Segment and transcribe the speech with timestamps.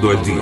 [0.00, 0.37] do a.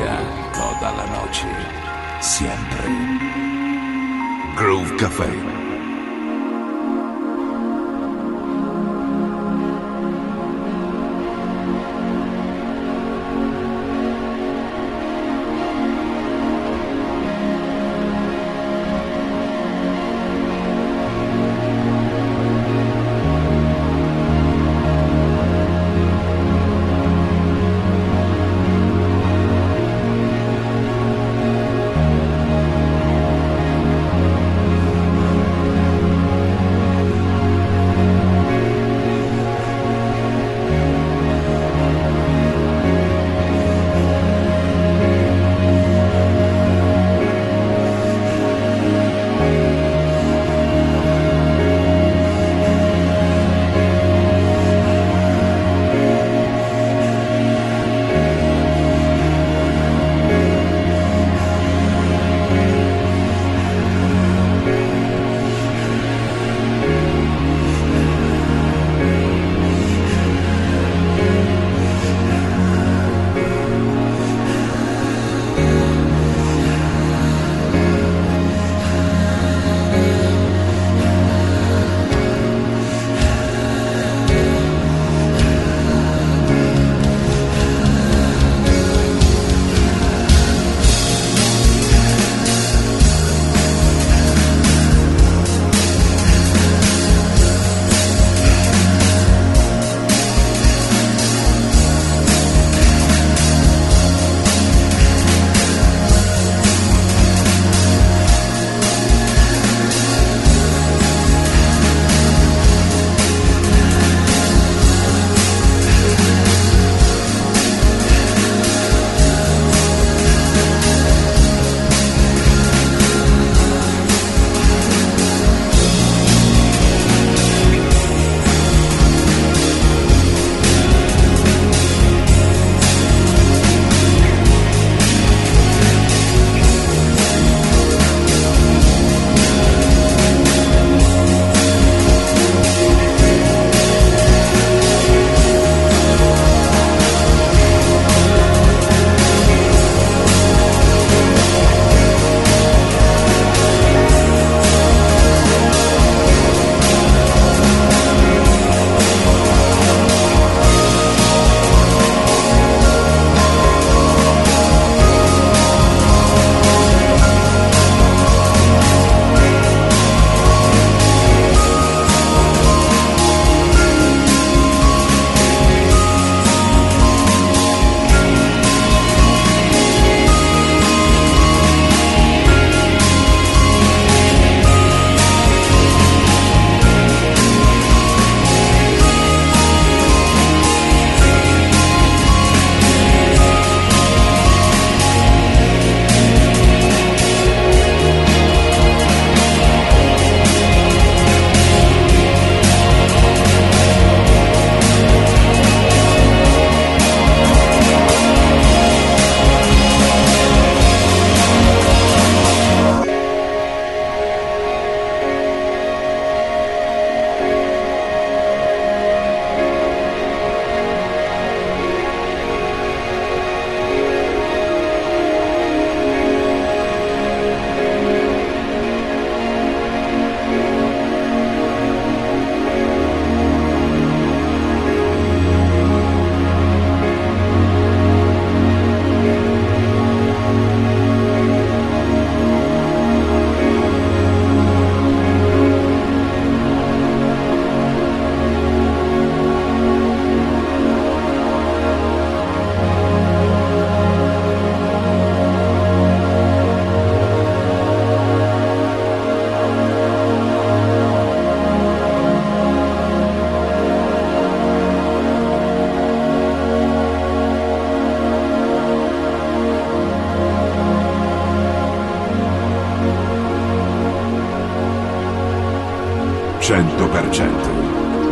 [276.66, 277.46] 100%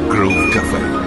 [0.08, 1.03] Groove Café.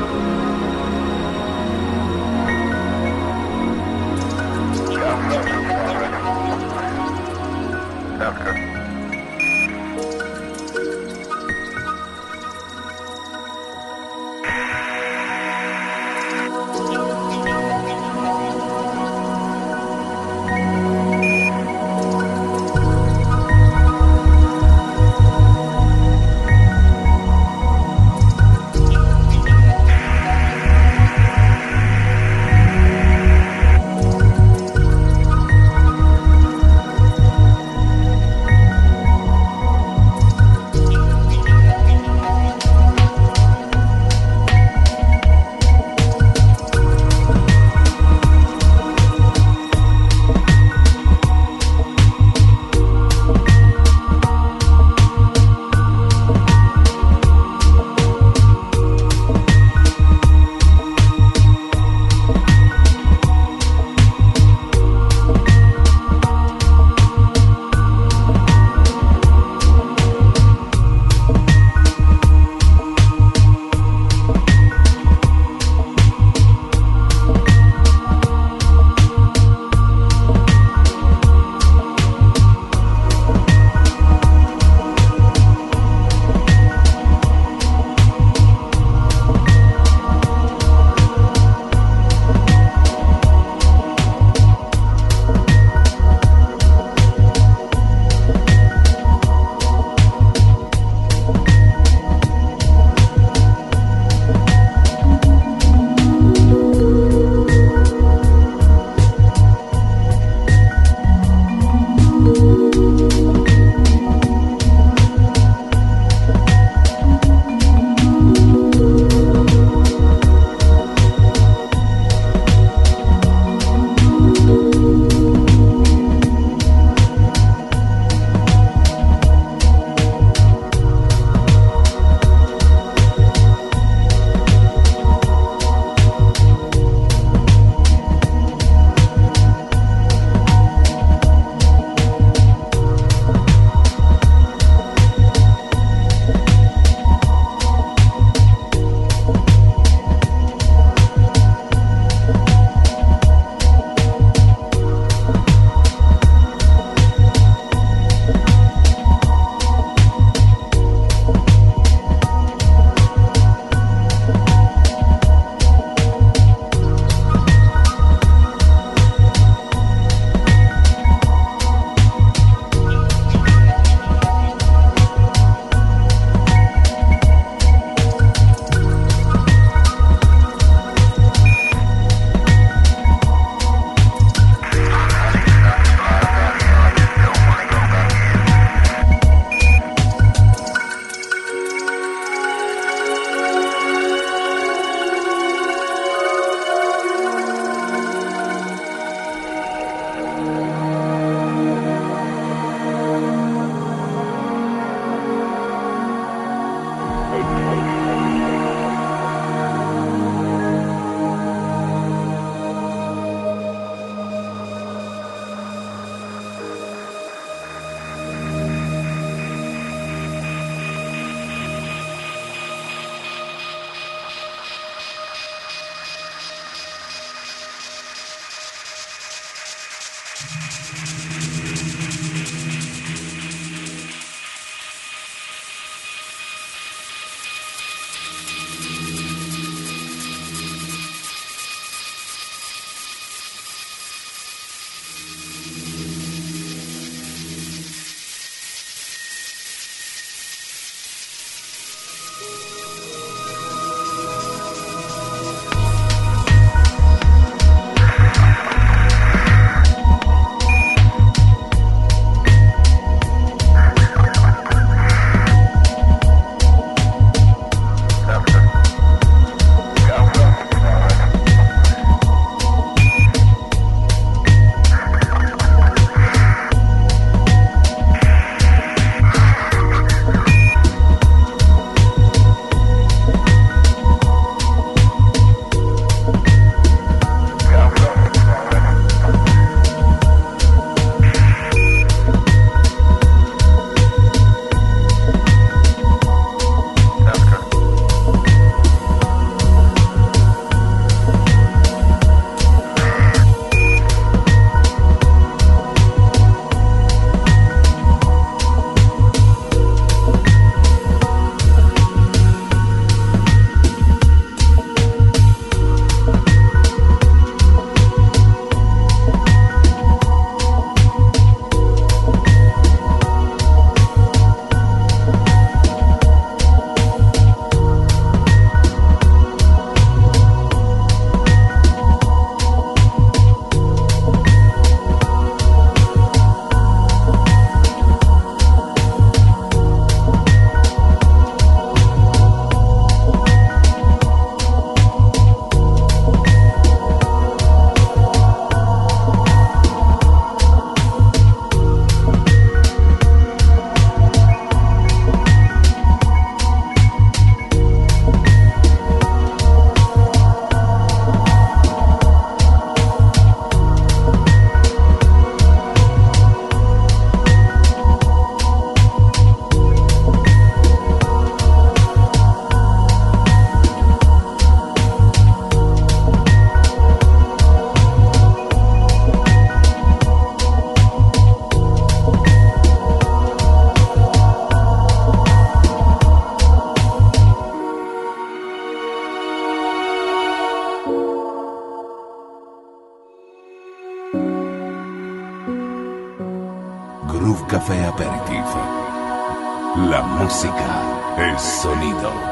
[400.66, 402.47] El sonido.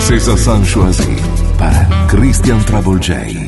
[0.00, 1.16] César choisi
[1.58, 3.47] par Christian Travolgei.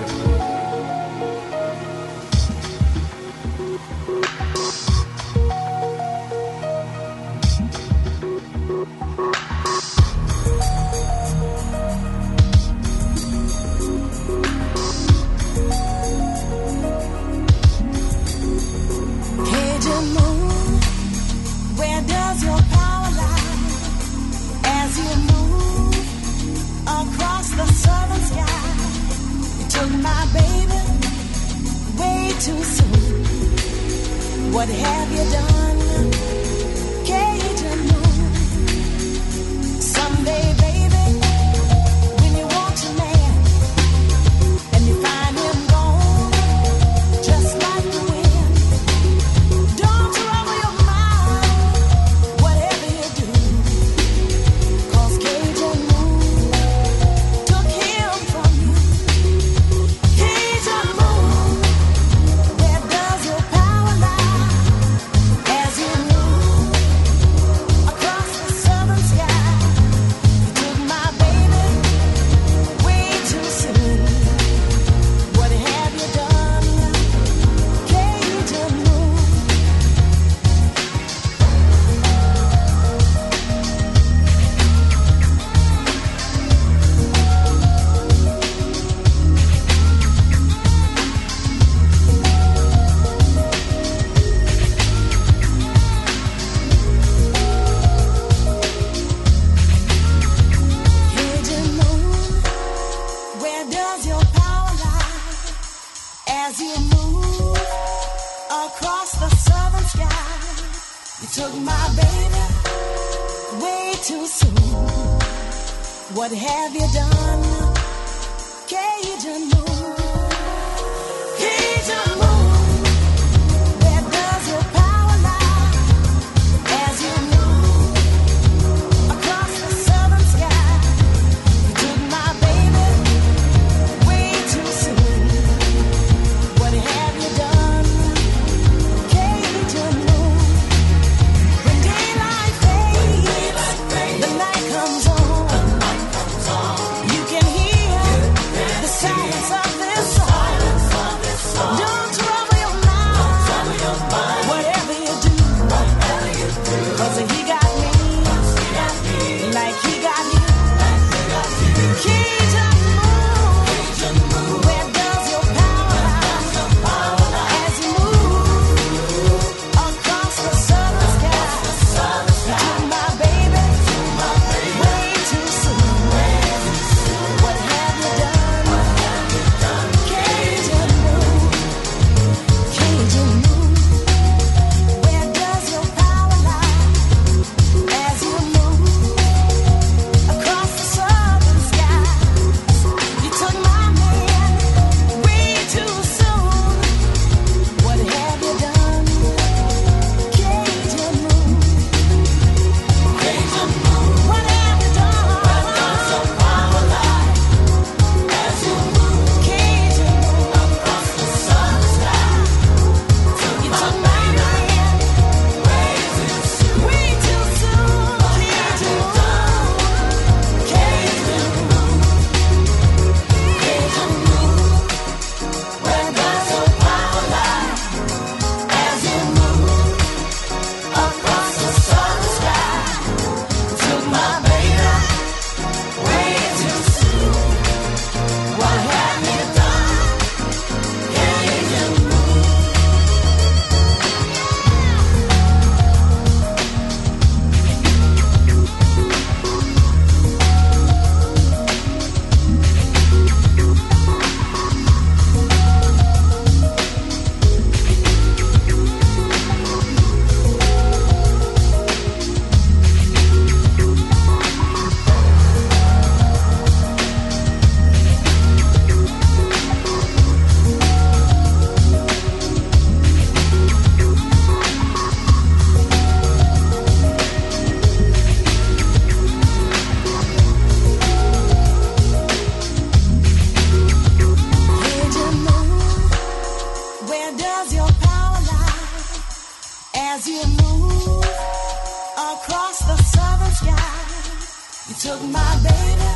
[295.01, 296.09] Took my baby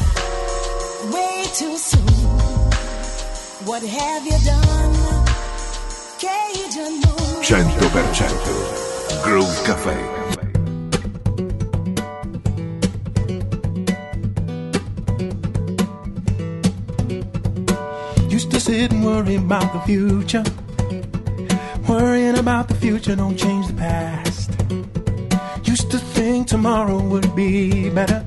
[1.11, 2.01] way too soon.
[3.65, 4.93] What have you done?
[6.21, 7.41] Cajun moon.
[7.41, 9.97] 100% Groove Café.
[18.29, 20.43] Used to sit and worry about the future.
[21.89, 24.51] Worrying about the future don't change the past.
[25.63, 28.23] Used to think tomorrow would be better.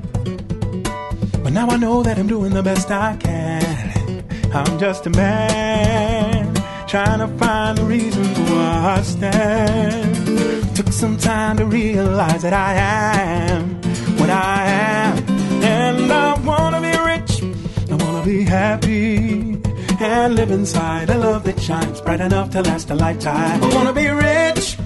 [1.58, 4.24] Now I know that I'm doing the best I can.
[4.54, 6.54] I'm just a man
[6.86, 10.76] trying to find the reasons why I stand.
[10.76, 13.74] Took some time to realize that I am
[14.20, 15.18] what I am.
[15.64, 17.42] And I wanna be rich,
[17.90, 19.60] I wanna be happy.
[19.98, 23.64] And live inside a love that shines bright enough to last a lifetime.
[23.64, 24.78] I wanna be rich,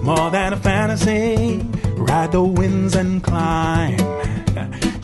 [0.00, 1.66] more than a fantasy.
[1.96, 4.33] Ride the winds and climb.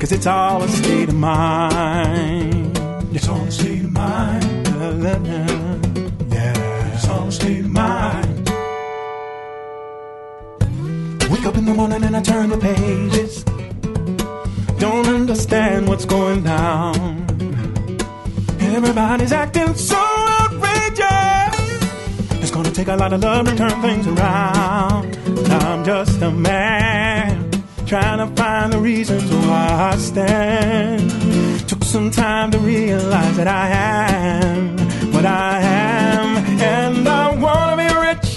[0.00, 2.78] Cause it's all a state of mind.
[3.14, 4.80] It's all a state of mind.
[4.80, 5.44] La, la, la.
[6.30, 8.48] Yeah, it's all a state of mind.
[11.30, 13.44] Wake up in the morning and I turn the pages.
[14.78, 17.26] Don't understand what's going down.
[18.58, 19.98] Everybody's acting so
[20.40, 21.10] outrageous.
[22.40, 25.14] It's gonna take a lot of love to turn things around.
[25.52, 27.29] I'm just a man
[27.90, 31.10] trying to find the reasons why I stand.
[31.68, 34.78] Took some time to realize that I am
[35.12, 38.28] what I am, and I wanna be rich.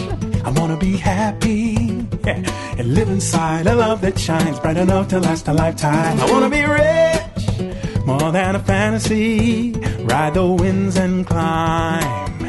[0.44, 2.42] I wanna be happy yeah,
[2.80, 6.20] and live inside a love that shines bright enough to last a lifetime.
[6.20, 9.74] I wanna be rich, more than a fantasy.
[10.00, 12.40] Ride the winds and climb,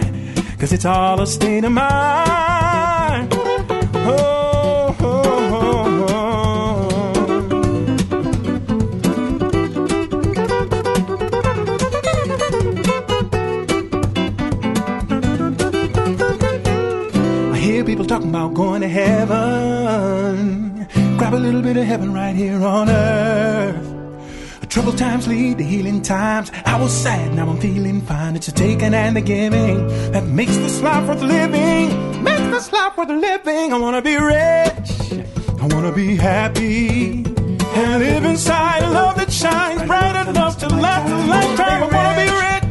[0.58, 3.28] cause it's all a state of mind.
[4.06, 4.43] Oh,
[18.14, 20.87] talking about going to heaven.
[21.18, 24.68] Grab a little bit of heaven right here on earth.
[24.68, 26.53] Troubled times lead to healing times.
[26.64, 28.37] I was sad, now I'm feeling fine.
[28.37, 32.22] It's a taking and the giving that makes this life worth living.
[32.22, 33.72] Makes this life worth living.
[33.72, 34.88] I wanna be rich.
[35.61, 37.24] I wanna be happy.
[37.81, 41.83] And live inside a love that shines bright enough to last a lifetime.
[41.83, 42.63] I wanna be rich.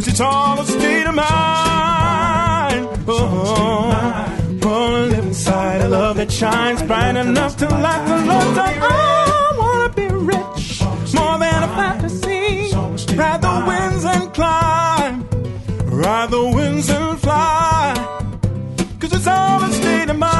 [0.00, 2.88] Cause it's all a state of mind.
[3.06, 4.66] Oh, oh, oh.
[4.66, 8.82] wanna live inside a love that shines bright enough to light the lifetime.
[8.82, 10.80] I wanna be rich,
[11.12, 12.74] more than a fantasy.
[13.14, 15.28] Ride the winds and climb,
[15.84, 17.92] ride the winds and fly.
[19.00, 20.39] Cause it's all a state of mind.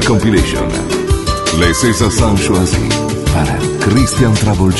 [0.00, 0.68] Compilation.
[1.60, 2.88] Les César Choisi
[3.34, 4.72] para Christian Travel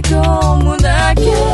[0.00, 1.53] que como naquele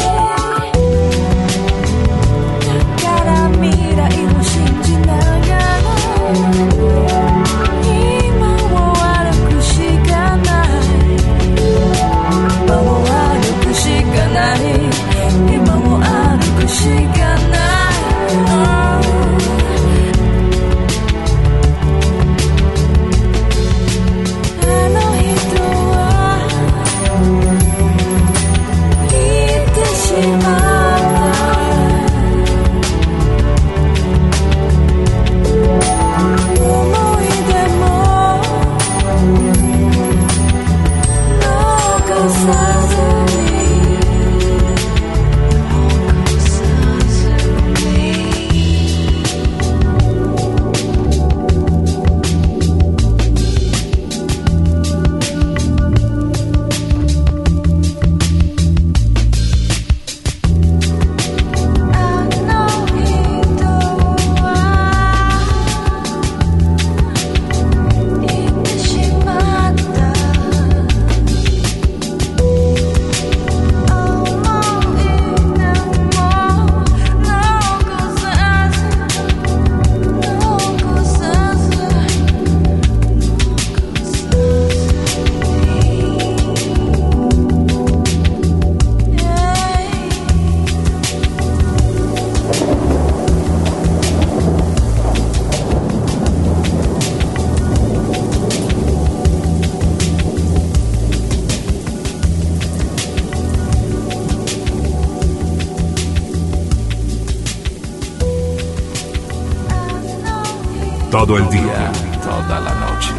[111.11, 111.91] Todo el día,
[112.23, 113.15] toda la noche.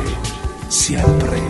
[0.69, 1.41] Siempre.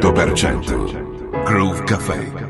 [0.00, 1.44] 100%.
[1.46, 2.45] Groove Café.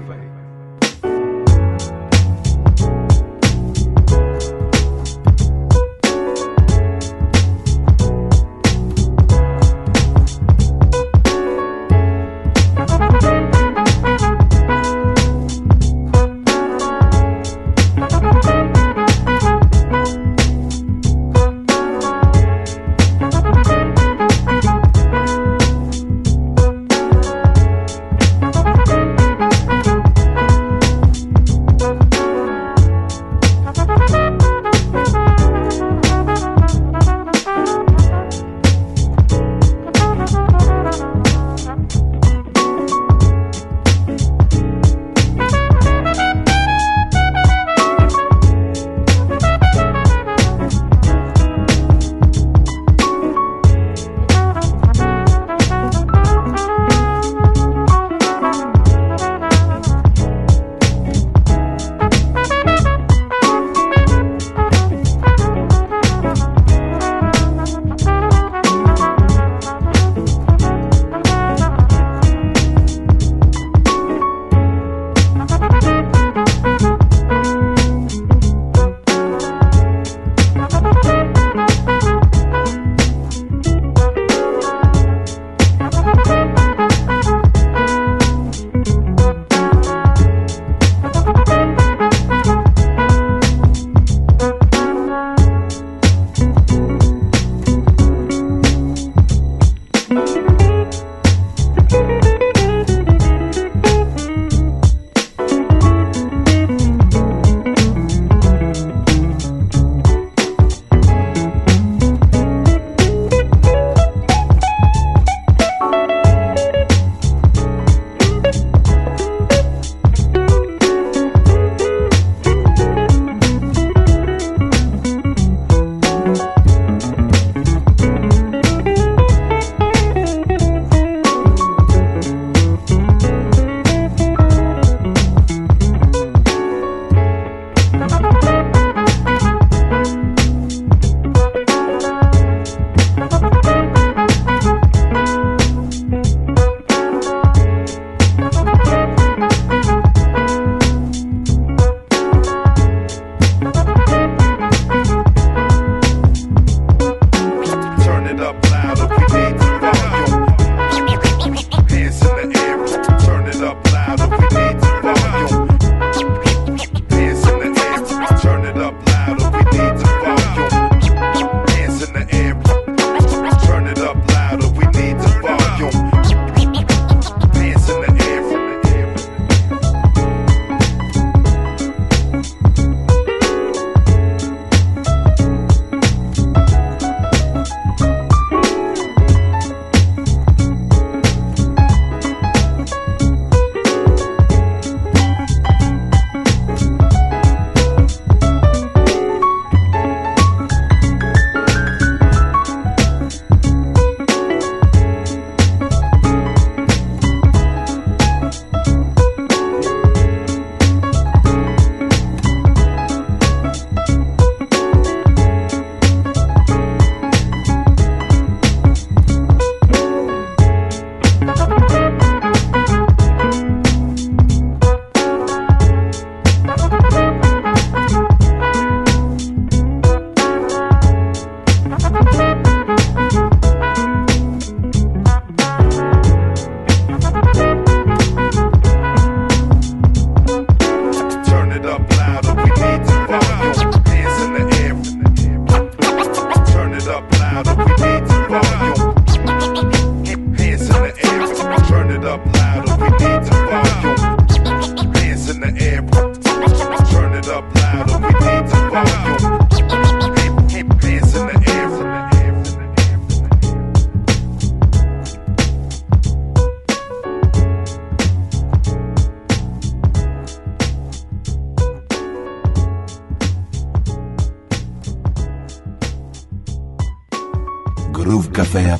[278.17, 278.97] Groove Café.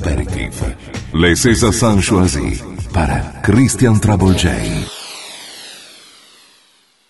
[1.35, 2.61] César Sanchoisi
[2.93, 4.35] para Christian Trouble.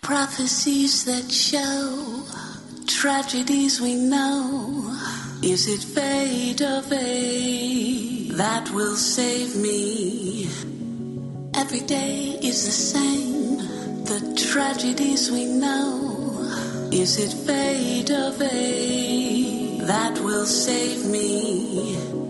[0.02, 2.24] Prophecies that show
[2.88, 4.90] tragedies we know.
[5.44, 10.48] Is it fate or fate that will save me?
[11.56, 13.58] Every day is the same.
[14.06, 16.48] The tragedies we know.
[16.90, 19.17] Is it fate or fate
[19.88, 22.27] that will save me?